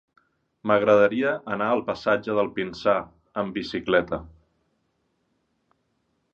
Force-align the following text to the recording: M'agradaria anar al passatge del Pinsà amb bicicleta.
M'agradaria 0.69 1.33
anar 1.57 1.67
al 1.73 1.83
passatge 1.91 2.37
del 2.39 2.49
Pinsà 2.57 2.97
amb 3.43 3.55
bicicleta. 3.61 4.23